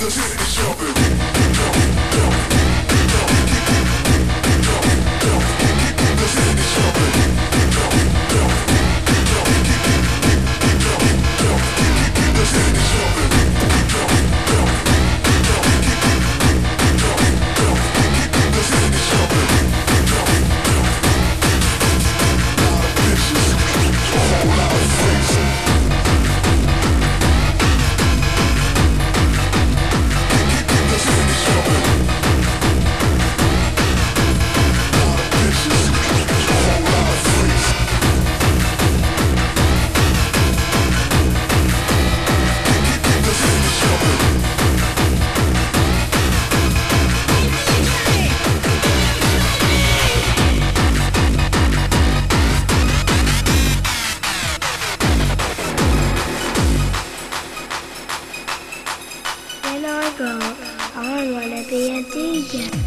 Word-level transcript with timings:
Don't 0.00 0.40
a 62.52 62.79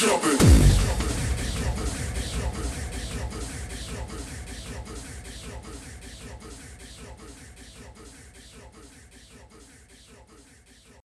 jumping. 0.00 0.69